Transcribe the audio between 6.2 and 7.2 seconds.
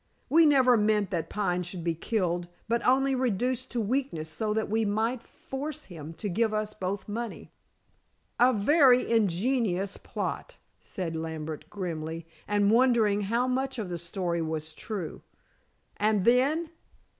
give us both